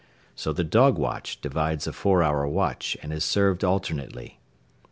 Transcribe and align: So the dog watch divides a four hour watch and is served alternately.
So 0.35 0.51
the 0.51 0.63
dog 0.63 0.97
watch 0.97 1.41
divides 1.41 1.85
a 1.85 1.93
four 1.93 2.23
hour 2.23 2.47
watch 2.47 2.97
and 3.03 3.13
is 3.13 3.23
served 3.23 3.63
alternately. 3.63 4.39